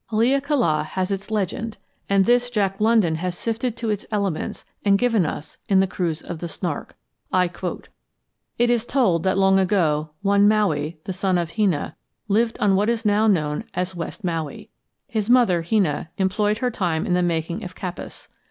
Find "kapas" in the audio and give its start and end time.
17.75-18.27